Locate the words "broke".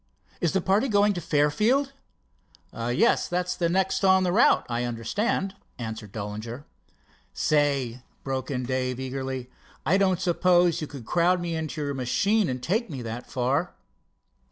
8.23-8.49